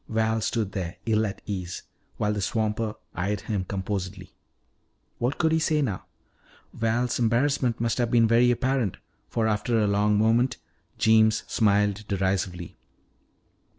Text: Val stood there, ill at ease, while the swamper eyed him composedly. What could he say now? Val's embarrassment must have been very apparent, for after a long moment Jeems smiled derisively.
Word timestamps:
Val 0.09 0.41
stood 0.41 0.71
there, 0.71 0.95
ill 1.05 1.27
at 1.27 1.43
ease, 1.45 1.83
while 2.17 2.33
the 2.33 2.41
swamper 2.41 2.95
eyed 3.13 3.41
him 3.41 3.63
composedly. 3.63 4.33
What 5.19 5.37
could 5.37 5.51
he 5.51 5.59
say 5.59 5.83
now? 5.83 6.05
Val's 6.73 7.19
embarrassment 7.19 7.79
must 7.79 7.99
have 7.99 8.09
been 8.09 8.27
very 8.27 8.49
apparent, 8.49 8.97
for 9.29 9.47
after 9.47 9.77
a 9.77 9.85
long 9.85 10.17
moment 10.17 10.57
Jeems 10.97 11.43
smiled 11.45 12.03
derisively. 12.07 12.77